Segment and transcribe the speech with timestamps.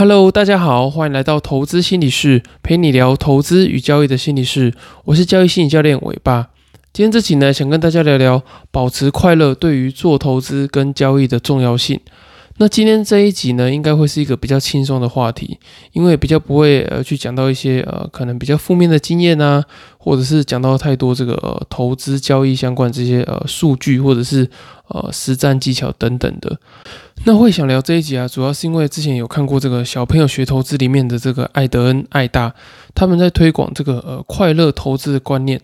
[0.00, 4.72] Hello，大家好，欢迎来到投资心理室，陪你聊投资与交易的心理室。
[5.06, 6.50] 我是交易心理教练伟爸。
[6.92, 8.40] 今天这期呢，想跟大家聊聊
[8.70, 11.98] 保持快乐对于做投资跟交易的重要性。
[12.60, 15.56] 那今天这一集呢，应该会是一个比较轻松的话题，
[15.92, 19.64] 因为比较不会呃去讲到一些呃可能比较负面的经验啊，
[19.96, 24.50] 或者是讲到太多这个呃投资交易相关这些呃数据或者是
[24.88, 26.58] 呃实战技巧等等的。
[27.24, 32.52] 那会想聊这一集啊，主要是因为之前有看过这个小朋友学投资里面的这个艾德恩艾大，
[32.92, 35.60] 他们在推广这个呃快乐投资的观念。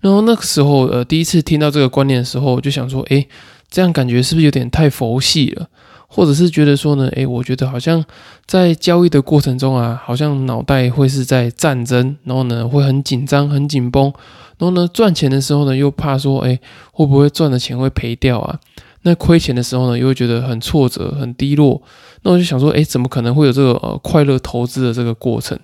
[0.00, 3.28] 然后那个时候呃第一次听到这个观念的时候，我就想说，诶，
[3.70, 5.68] 这样感觉是不是有点太佛系了？
[6.12, 8.04] 或者是觉得说呢，诶，我觉得好像
[8.44, 14.12] 在交易的过程中啊，好像脑袋会是在战争，然后呢会很紧张、很紧绷，
[14.58, 16.58] 然后呢赚钱的时候呢又怕说，诶，
[16.90, 18.58] 会不会赚的钱会赔掉啊？
[19.02, 21.80] 那亏钱的时候呢又会觉得很挫折、很低落。
[22.22, 25.58] 那我就想说，诶，怎么可能会有这个呃快乐投资的这个过程？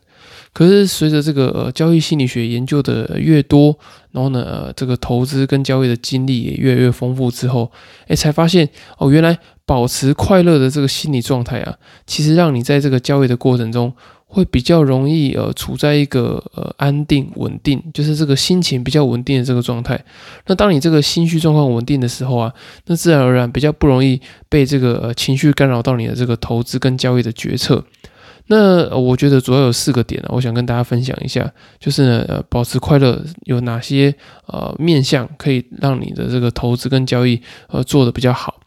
[0.54, 3.76] 可是随着这个呃交易心理学研究的越多，
[4.12, 7.70] 然后呢，呃，这个投资跟交易的经历也越来越丰富之后，
[8.06, 8.66] 诶，才发现
[8.96, 13.92] 哦，原来保持快乐的这个心理状态啊，其实让你在这个交易的过程中
[14.28, 20.00] 会比较容易呃处在一个呃安定稳定，就是这个心情比较稳定的这个状态。
[20.46, 22.52] 那当你这个心绪状况稳定的时候啊，
[22.86, 27.84] 那自然而然比较不容易被这个呃情绪干扰到你的这个投资跟交易的决策。
[28.48, 34.14] 那我觉得主要有四个点啊，我想跟大家分享一下，就是，呃，保持快乐有哪些
[34.46, 38.60] 呃面向可以让你的这个投资跟交易呃做的比较好。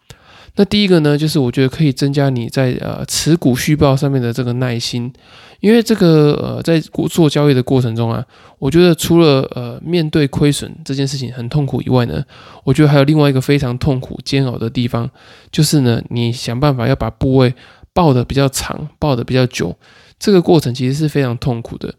[0.55, 5.11] 那第一个呢，就是我觉得可以增加你在呃持股续报上面的这个耐心，
[5.59, 8.25] 因为这个呃在做交易的过程中啊，
[8.57, 12.23] 我觉得除了呃面对亏损这件事情很痛苦以外呢，
[12.63, 15.09] 我觉得还有另外一个非常痛苦煎熬的地方，
[15.51, 17.53] 就是呢，你想办法要把部位。
[17.91, 19.75] 抱的比较长，抱的比较久，
[20.19, 21.93] 这个过程其实是非常痛苦的。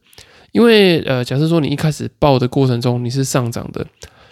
[0.53, 3.85] 因为呃，假设说你一开始抱的过程中你是上涨的，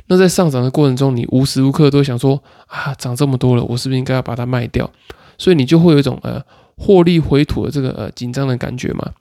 [0.08, 4.90] 那在上涨的过程中，你无时无刻都想说啊，涨这么多了，我是不是应该要把它卖掉？
[5.38, 6.42] 所以你就会有一种呃
[6.76, 9.12] 获利回吐的这个呃紧张的感觉嘛。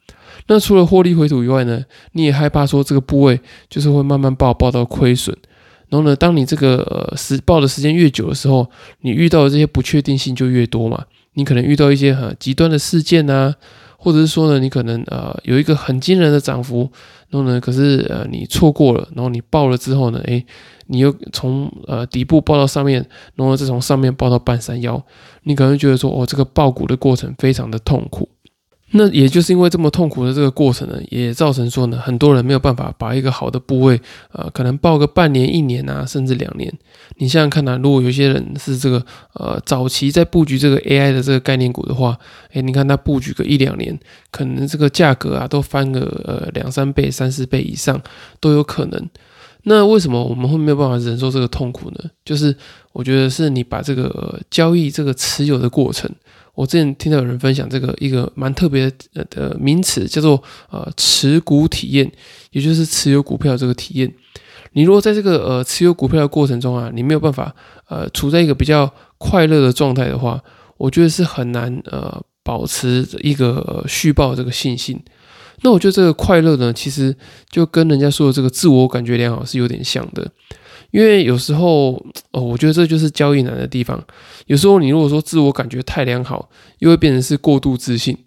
[0.47, 1.84] 那除了获利回吐以外呢，
[2.14, 3.40] 你也害怕说这个部位
[3.70, 5.36] 就是会慢慢爆爆到亏损。
[5.90, 8.70] 然后呢，当你这个呃时爆的时间越久的时候，
[9.02, 11.06] 你遇到的这些不确定性就越多嘛。
[11.34, 13.56] 你可能遇到一些很极端的事件啊，
[13.97, 16.90] 或者是说呢，你可能呃有一个很惊人的涨幅，
[17.30, 20.46] 然后呢，可是呃你错过了，然后你爆了之后呢，诶，
[20.88, 23.06] 你又从呃底部爆到上面，
[23.36, 25.02] 然后再从上面爆到半山腰，
[25.44, 28.30] 你可能觉得说，哦，这个爆股的过程非常的痛苦。
[28.92, 34.00] 那也就是因为这么痛苦的这个过程呢，也造成说呢，很多人没有办法把一个好的部位，
[34.31, 36.74] 呃，可能报个半年、一年啊，甚至两年。
[37.18, 42.18] 你想想看呐，如果有些人是这个呃早期在布局这个 AI 的这个概念股的话，
[42.53, 44.00] 诶，你看他布局个一两年，
[44.31, 48.02] 可能这个价格啊都翻个呃两三倍、三四倍以上
[48.40, 49.09] 都有可能。
[49.69, 52.09] 那为什么我们会没有办法忍受这个痛苦呢？
[52.23, 52.55] 就是
[52.94, 56.09] 我觉得是你把这个交易这个持有的过程。
[56.55, 58.89] 我之前听到有人分享这个一个蛮特别
[59.29, 60.41] 的名词，叫做
[60.72, 62.09] 呃持股体验，
[62.51, 64.11] 也就是持有股票这个体验。
[64.72, 67.53] 你如果在这个呃持有股票的过程中啊，你没有办法
[67.89, 70.41] 呃处在一个比较快乐的状态的话，
[70.78, 74.97] 我觉得是很难呃保持一个续报这个信心。
[75.62, 77.16] 那我觉得这个快乐呢，其实
[77.50, 80.29] 就跟人家说的这个自我感觉良好是有点像的。
[80.91, 81.94] 因为有时候，
[82.31, 84.01] 哦，我觉得这就是交易难的地方。
[84.46, 88.17] 有时候你如果说自我感觉太良好，又会变成是过度自信。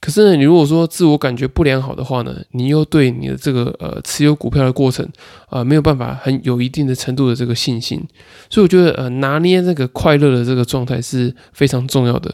[0.00, 5.06] 可是呢，你如果说自我感觉不良好的话呢，你又对你的这个呃持有股票的过程
[5.48, 8.00] 啊没有办法很有一定的程度的这个信心。
[8.48, 12.32] 所以我觉得呃拿捏这个快乐的这个状态是非常重要的。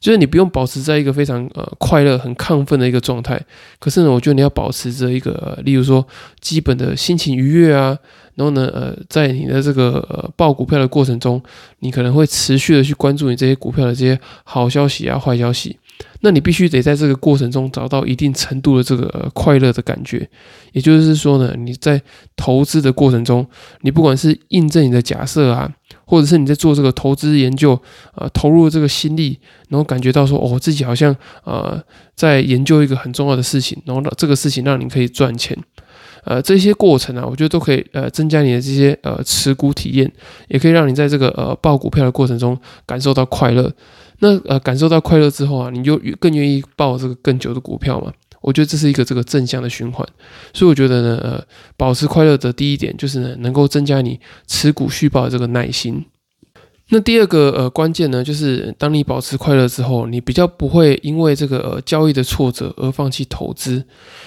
[0.00, 3.40] 就是你不用保持在一个非常呃快乐、很亢奋的一个状态，
[3.78, 6.04] 可是呢，我觉得你要保持着一个，例如说
[6.40, 7.96] 基本的心情愉悦啊，
[8.34, 11.40] 然后呢，呃，在你的这个呃报股票的过程中，
[11.78, 15.76] 你可能会持续的去关注你这些股票的这些好消息啊、坏消息。
[16.20, 20.28] 那你必须得在这个过程中找到一定程度的这个快乐的感觉，
[20.72, 22.00] 也就是说呢，你在
[22.36, 23.46] 投资的过程中，
[23.80, 25.70] 你不管是印证你的假设啊，
[26.04, 27.80] 或者是你在做这个投资研究，
[28.14, 29.38] 呃，投入这个心力，
[29.68, 31.82] 然后感觉到说，哦，自己好像呃
[32.14, 35.58] 在研究一个很重要的事情，然后这个事情让你可以赚钱，
[36.24, 40.10] 呃，这些过程啊，我觉得都可以呃增加你的这些呃持股体验，
[40.48, 42.56] 也可以让你在这个呃报股票的过程中
[42.86, 43.72] 感受到快乐。
[44.22, 48.12] 那呃，感受到快乐之后啊，你就更愿意抱这个更久的股票嘛？
[48.40, 50.06] 我觉得这是一个这个正向的循环，
[50.52, 51.44] 所以我觉得呢，呃，
[51.76, 56.04] 保持快乐的第一点就是呢，能够增加你持股续报的这个耐心。
[56.88, 63.82] 那第二个呃关键呢，就是当你保持快乐之后，你比较不会因为这个交易的挫折而放弃投资，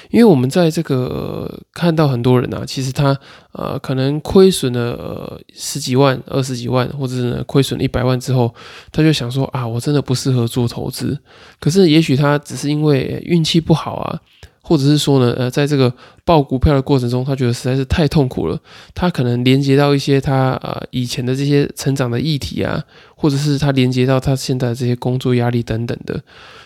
[0.09, 3.15] 因为我们在这个看到很多人啊，其实他
[3.51, 8.51] 呃可能亏损了十几万、二十几万，或者是亏损一百万之后，
[8.91, 11.19] 他就想说啊，我真的不适合做投资。
[11.59, 14.19] 可是也许他只是因为运气不好啊。
[14.67, 18.59] 或者是说呢，呃，在这个报股票的过程中，他觉得实在是太痛苦了。
[18.95, 22.83] 他可能连接到一些他呃以前的这些成长的议题啊，
[23.15, 26.21] 或者是他连接到他现在的这些工作压力等等的，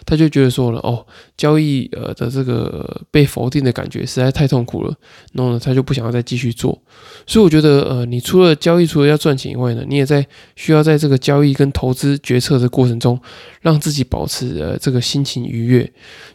[0.06, 1.06] 他就觉得说了，哦，
[1.38, 4.94] 交易呃的这个被否定的感觉实在太痛苦了，
[5.34, 6.82] 然后呢，他就不想要再继续做。
[7.28, 10.26] 所以我觉得，呃，你除了交易，除了要赚钱以外呢，你也在
[10.56, 13.20] 需要在这个交易跟投资决策的过程中，
[13.62, 15.82] 让自己保持呃这个心情愉悦，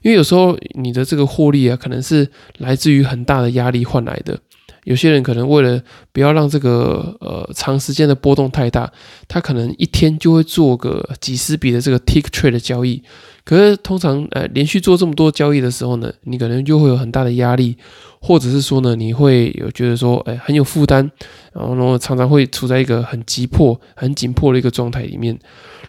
[0.02, 2.28] 因为有时候你的这个获利啊，可能是
[2.58, 4.38] 来自于很大的压力换来的。
[4.84, 5.82] 有些人可能为了
[6.12, 8.90] 不要让这个呃长时间的波动太大，
[9.26, 13.02] 他可能一天就会做个几十笔的这个 tick trade 的交易。
[13.44, 17.76] 可是通常呃连续做这么多交易的时候呢，你可能就会有很大的压力，
[18.20, 21.10] 或者是说呢，你会有觉得说哎很有负担，
[21.52, 25.38] 然后呢常常会处在一个很急迫、很紧迫的一个状态里面。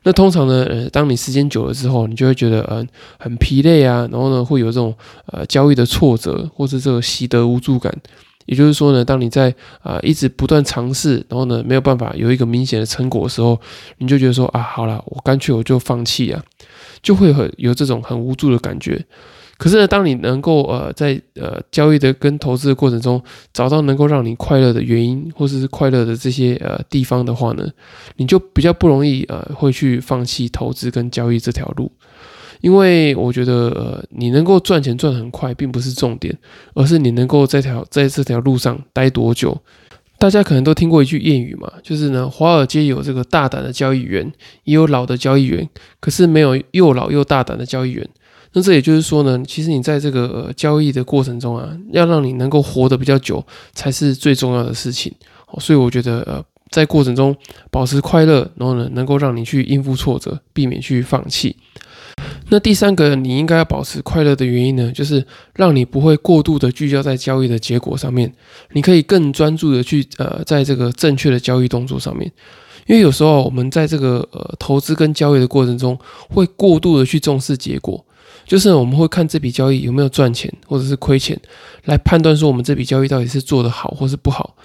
[0.04, 2.88] 那通常呢，呃，当你时间久了之后，你就会觉得，嗯，
[3.18, 4.94] 很疲累啊，然后呢，会有这种
[5.28, 7.92] 呃交易的挫折，或者这个习得无助感。
[8.46, 13.60] 也就是说呢，当你在啊一直不断尝试，然后呢没有办法有一个明显的成果的时候，
[13.98, 16.44] 你就觉得说啊，好了，我干脆我就放弃啊，
[17.02, 19.04] 就会很有这种很无助的感觉。
[19.58, 27.66] 可是呢，当你能够呃在呃交易的跟投资的过程中找到能够让你快乐的原因，或者是快乐的这些呃地方的话呢，
[28.18, 31.90] 你就比较不容易呃会去放弃投资跟交易这条路。
[32.62, 36.38] 因为我觉得呃你能够赚钱赚很快并不是重点，
[36.74, 39.58] 而是你能够在条在这条路上待多久。
[40.18, 44.32] 大家可能都听过一句谚语嘛，就是呢，华尔街有这个大胆的交易员，
[44.64, 45.70] 也有老的交易员，
[46.00, 48.08] 可是没有又老又大胆的交易员。
[48.54, 55.14] 那这也就是说呢，其实你在这个交易的过程中啊，要让你能够活得比较久，才是最重要的事情。
[55.60, 57.36] 所以我觉得，呃，在过程中
[57.70, 61.58] 保持快乐，然后呢，能够让你去应付挫折，避免去放弃。
[62.50, 65.26] 那第三个你应该要保持快乐的原因呢，就是
[65.56, 68.32] 让你不会过度的聚焦在交易的结果上面，
[68.74, 72.32] 你可以更专注的去呃，在这个正确的交易动作上面。
[72.88, 75.98] 因为有时候我们在这个呃投资跟交易的过程中，
[76.30, 78.06] 会过度的去重视结果。
[78.46, 81.36] 就是我们会看这笔交易有没有赚钱或者是亏钱，
[81.86, 84.56] 来判断说我们这笔交易到底是做得好或是不好。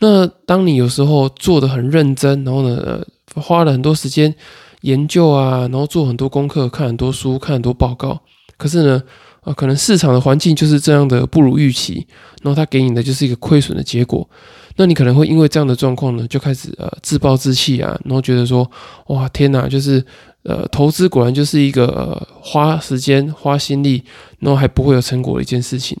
[0.00, 4.34] 那当你有时候做的很认真，然后呢，呃花了很多时间
[4.82, 8.20] 研究啊，然后做很多功课，看很多书，看很多报告，
[8.56, 9.02] 可是呢，
[9.42, 12.06] 啊，可能市场的环境就是这样的不如预期，
[12.42, 14.28] 然后它给你的就是一个亏损的结果。
[14.76, 18.70] 那你可能会因为这样的状况呢，就开始呃自暴自弃啊，然后觉得说，
[19.08, 20.04] 哇，天哪，就是。
[20.42, 24.02] 呃，投资果然就是一个呃、花时间、花心力，
[24.38, 25.94] 然后还不会有成果的一件事情。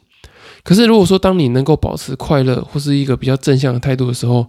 [0.62, 4.46] 可是，如果说当你能够保持快乐或是一个比较正向的态度的时候，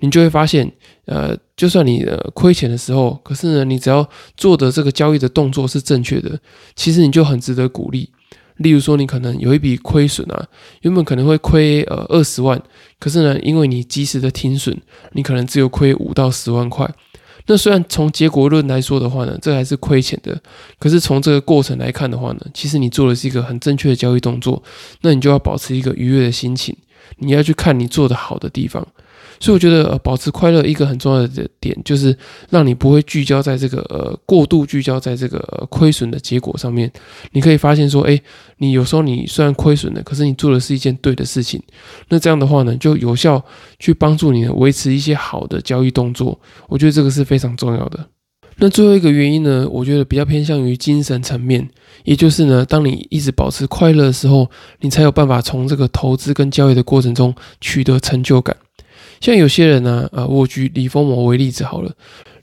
[0.00, 0.70] 你就会发现，
[1.06, 6.38] 呃，就算你呃亏钱的时候，可是呢，你只要做的这个交易的动作是正确的，
[6.74, 8.10] 其实你就很值得鼓励。
[8.58, 10.46] 例如说，你可能有一笔亏损啊，
[10.82, 12.60] 原本可能会亏呃二十万，
[13.00, 14.76] 可是呢，因为你及时的停损，
[15.12, 16.88] 你可能只有亏五到十万块。
[17.46, 20.40] 那虽然从结果论来说的话呢，这还是亏钱的。
[20.78, 24.62] 可是从这个过程来看的话呢，其实你做的是一个很正确的交易动作。
[25.00, 26.76] 那你就要保持一个愉悦的心情，
[27.18, 28.86] 你要去看你做的好的地方。
[29.42, 32.16] 所以我觉得，呃，保持快乐一个很重要的点，就是
[32.48, 36.88] 让你不会聚焦在这个呃过度聚焦在这个亏损的结果上面。
[37.32, 38.22] 你可以发现说，哎，
[38.58, 41.60] 你有时候你虽然亏损了，可是你做的是一件对的事情。
[42.08, 43.44] 那这样的话呢，就有效
[43.80, 46.40] 去帮助你维持一些好的交易动作。
[46.68, 47.98] 我觉得这个是非常重要的。
[48.58, 51.68] 那最后一个原因呢，我觉得比较偏向于精神层面，
[52.04, 54.48] 也就是呢，当你一直保持快乐的时候，
[54.82, 58.56] 你才有办法从这个投资跟交易的过程中取得成就感。
[59.22, 61.92] 像有些人呢，啊，我举李丰某为例子好了。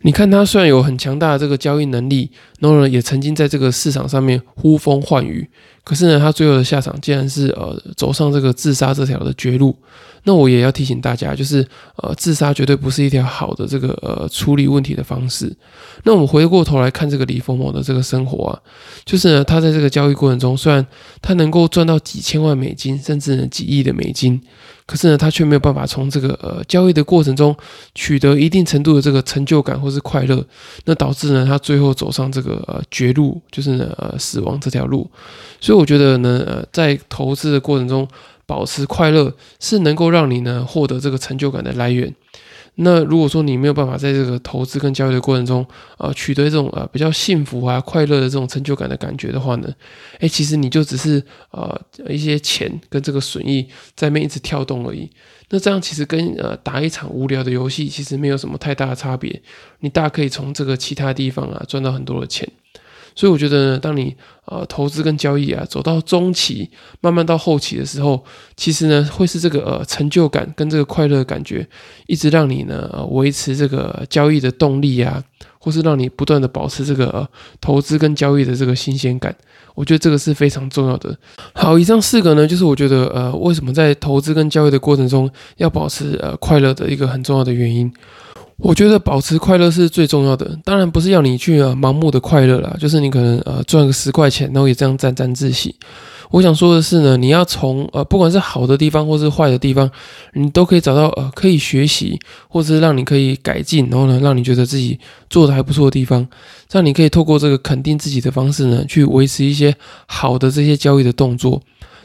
[0.03, 2.31] 你看他虽然有很强大的这个交易能力，
[2.61, 5.45] 然后呢，也曾经在这个市场上面呼风唤雨，
[5.83, 9.75] 可是呢，他最后的下场竟然是呃走上这个自杀这条的绝路。
[10.23, 11.65] 那我也要提醒大家，就是
[11.97, 15.55] 呃，自杀绝对不是一条好的这个呃处理问题的方式。
[16.03, 18.59] 那我们回过头来看这个李丰某的这个生活啊，
[19.05, 20.85] 就是呢，他在这个交易过程中，虽然
[21.21, 24.39] 他能够赚到几千万美金，甚至呢几亿的美金，
[24.85, 27.55] 可是呢，他却没有办法从这个呃交易的过程中
[27.95, 30.45] 取得一定程度的这个成就感或是快乐，
[30.85, 35.09] 那导致呢，他最后走上这个呃绝路，就是呢呃死亡这条路。
[35.59, 38.07] 所以我觉得呢，呃，在投资的过程中。
[38.49, 42.11] 保持快乐是能够让你呢获得这个成就感的来源。
[42.81, 45.65] 那如果说你没有办法在这个投资跟交易的过程中，
[45.97, 49.69] 呃，取得这种呃比较幸福啊、快乐的这种成就感的感觉的话呢，
[50.19, 55.09] 哎，其实你就只是呃一些钱跟这个损益在那边一直跳动而已。
[55.49, 59.41] 那这样其实跟呃打一场无聊的游戏其实没有什么太大的差别。
[59.81, 62.49] 你大可以从这个其他地方啊赚到很多的钱。
[63.15, 66.69] 所以我觉得呢，当你呃投资跟交易啊走到中期，
[67.01, 68.23] 慢慢到后期的时候，
[68.55, 71.67] 其实呢会是这个呃成就感跟这个快乐感觉，
[72.07, 75.23] 一直让你呢呃维持这个交易的动力啊，
[75.59, 77.27] 或是让你不断的保持这个
[77.61, 79.35] 投资跟交易的这个新鲜感。
[79.75, 81.15] 我觉得这个是非常重要的。
[81.53, 87.91] 好，以上四个呢，就是我觉得呃为什么在投资跟交易的过程中要保持呃快乐的一个很重要的原因。
[88.57, 95.73] 我觉得保持快乐是最重要的，当然不是要你去盲目的快乐啦，就是你可能呃赚个十块钱，然后也这样沾沾自喜。
[96.31, 99.89] 我想说的是呢，你要从呃不管是好的地方或是坏的地方，
[100.33, 106.27] 你都可以找到呃可以学习或者是让你可以改进，然后呢让你觉得自己做的还不错的地方，
[106.67, 111.61] 这样你可以透过这个肯定自己的方式呢，去维持一些好的这些交易的动作。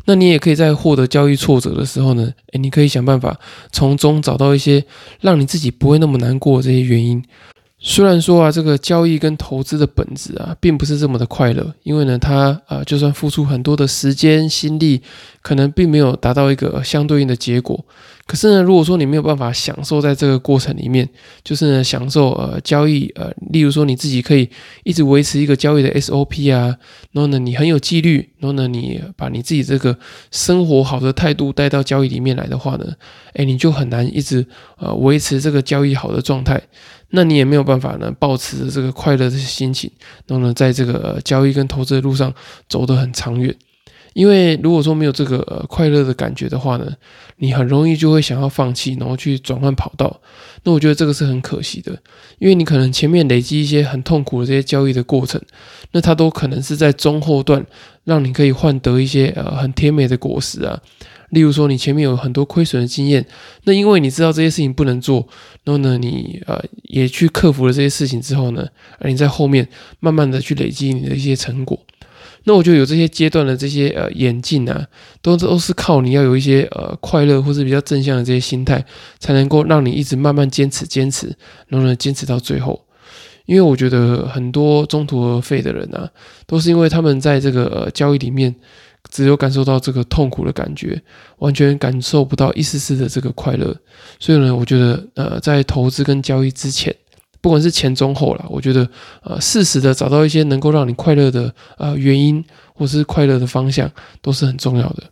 [0.07, 3.39] 那你也可以在获得交易挫折的时候呢，诶，你可以想办法
[3.73, 4.85] 从中找到一些
[5.21, 7.23] 让你自己不会那么难过这些原因。
[7.87, 15.03] 虽然说啊，这个交易跟投资的本质啊，并不是这么的快乐，因为呢，他啊，就算付出很多的时间心力，
[15.43, 17.85] 可能并没有达到一个相对应的结果。
[18.27, 21.07] 可是呢，如果说你没有办法享受在这个过程里面，
[21.43, 24.49] 就是呢，享受呃交易呃，例如说你自己可以
[24.83, 26.75] 一直维持一个交易的 SOP 啊，
[27.13, 29.99] 然后呢，你很有纪律，然后呢，你把你自己这个
[30.31, 32.95] 生活好的态度带到交易里面来的话呢，
[33.35, 34.47] 哎，你就很难一直
[34.79, 36.61] 呃维持这个交易好的状态。
[37.11, 39.91] 那你也没有办法呢，保持着这个快乐的心情，
[40.27, 42.33] 然后呢，在这个交易跟投资的路上
[42.69, 43.55] 走得很长远。
[44.15, 46.91] 因为如果说没有这个呃快乐的感觉的话呢，
[47.37, 50.21] 你很容易就会想要放弃，然后去转换跑道。
[50.63, 51.93] 那我觉得这个是很可惜的，
[52.39, 55.39] 因为你可能前面累积一些很痛苦的这些交易的过程，
[55.93, 57.67] 那它都可能是在中后段
[58.05, 60.81] 让你可以换得一些呃很甜美的果实啊。
[61.31, 63.27] 例如说，你前面有很多亏损的经验，
[63.65, 65.27] 那因为你知道这些事情不能做，
[65.65, 68.65] 然后呢，你呃也去克服了这些事情之后呢，
[69.01, 69.69] 而你在后面
[69.99, 71.77] 慢慢的去累积你的一些成果。
[72.45, 74.87] 那我觉得有这些阶段的这些呃演进啊，
[75.23, 78.85] 都都是靠你要有一些呃快乐或是比较正向的这些心态，
[79.19, 81.35] 才能够让你一直慢慢坚持坚持，
[81.69, 82.85] 然后呢坚持到最后。
[83.47, 86.09] 因为我觉得很多中途而废的人啊，
[86.47, 88.55] 都是因为他们在这个呃交易里面
[89.11, 91.03] 只有感受到这个痛苦的感觉，
[91.39, 93.75] 完全感受不到一丝丝的这个快乐。
[94.19, 96.95] 所以呢，我觉得呃在投资跟交易之前。
[97.45, 98.89] 不管是前中后了，我觉得
[99.23, 102.43] 呃，适时的找到一些能够让你快乐的呃原因，
[102.75, 103.91] 或是快乐的方向，
[104.23, 105.03] 都是很重要的。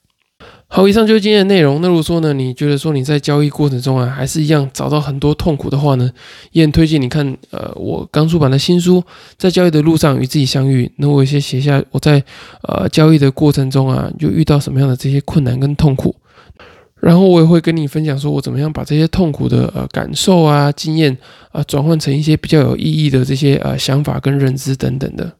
[0.67, 1.83] 好，以上就是今天的内容。
[1.83, 6.11] 那如果说呢，你觉得说你在交易过程中啊，还是一样找到很多痛苦的话呢，
[6.53, 8.99] 也很推荐你看呃我刚出版的新书
[9.37, 10.87] 《在交易的路上与自己相遇》。
[10.97, 12.25] 那我先写下我在
[12.63, 16.17] 呃交易的过程中啊，就遇到什么样的这些困难跟痛苦。
[17.03, 21.19] 然后我也会跟你分享，说我怎么样把这些痛苦的呃感受啊、经验
[21.51, 25.33] 啊，转换成一些比较有意义的这些呃想法跟认知等等的。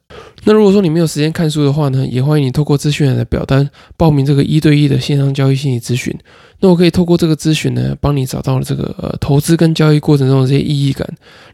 [0.45, 6.13] 那如果说你没有时间看书的话呢，也欢迎你透过资讯栏的表单报名这个一对一的线上交易心理咨询。
[6.59, 11.07] 那我可以透过这个咨询呢，帮你找到了这个呃投资跟交易过程中的这些意义感。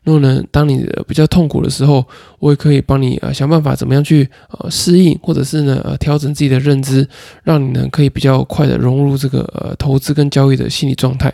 [0.03, 2.03] 然后呢，当你比较痛苦的时候，
[2.39, 7.07] 我也可以帮你呃想办法怎么样去呃适应，或者是呢呃调整自己的认知，
[7.43, 11.33] 让你呢可以比较快的融入这个呃投资跟交易的心理状态。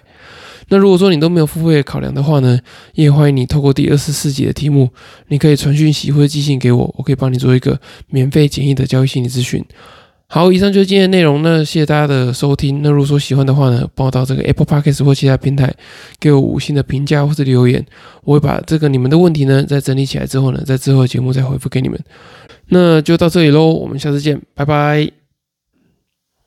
[0.70, 2.60] 那如果说你都没有付费考量的话呢，
[2.94, 4.90] 也欢迎你透过第二十四集的题目，
[5.28, 7.80] 你可以传讯息或者寄信给我，我可以帮你做一个
[8.10, 9.64] 免费简易的交易心理咨询。
[10.28, 12.82] 好，以上就是今天的内容呢，谢谢大家的收听。
[12.82, 15.72] 那如果说喜欢的话呢，帮我到这个 Apple Podcast 或其他平台
[16.20, 17.86] 给我五星的评价或者留言，
[18.24, 21.98] 我会把这个你们的问题呢，在整理起来之后呢，在之后的节目再回复给你们。
[22.70, 25.15] 那就到这里喽，我们下次见，拜拜。